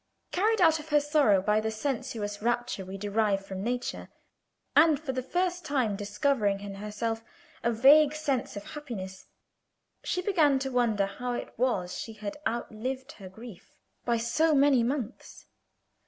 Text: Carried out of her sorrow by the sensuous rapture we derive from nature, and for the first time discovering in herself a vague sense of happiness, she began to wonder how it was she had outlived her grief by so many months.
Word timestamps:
Carried 0.31 0.59
out 0.59 0.79
of 0.79 0.89
her 0.89 0.99
sorrow 0.99 1.43
by 1.43 1.59
the 1.61 1.69
sensuous 1.69 2.41
rapture 2.41 2.83
we 2.83 2.97
derive 2.97 3.45
from 3.45 3.61
nature, 3.63 4.09
and 4.75 4.99
for 4.99 5.11
the 5.11 5.21
first 5.21 5.63
time 5.63 5.95
discovering 5.95 6.59
in 6.61 6.73
herself 6.73 7.23
a 7.61 7.71
vague 7.71 8.15
sense 8.15 8.55
of 8.57 8.71
happiness, 8.71 9.27
she 10.03 10.23
began 10.23 10.57
to 10.57 10.71
wonder 10.71 11.05
how 11.05 11.33
it 11.33 11.53
was 11.55 11.95
she 11.95 12.13
had 12.13 12.35
outlived 12.47 13.11
her 13.11 13.29
grief 13.29 13.75
by 14.03 14.17
so 14.17 14.55
many 14.55 14.81
months. 14.81 15.45